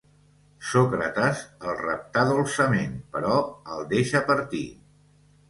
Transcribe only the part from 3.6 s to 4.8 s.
el deixà partir